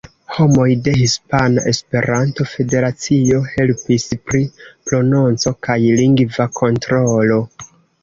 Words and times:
Homoj 0.35 0.63
de 0.87 0.93
Hispana 1.01 1.65
Esperanto-Federacio 1.71 3.43
helpis 3.53 4.09
pri 4.27 4.43
prononco 4.91 5.57
kaj 5.71 5.81
lingva 6.03 6.53
kontrolo. 6.61 7.43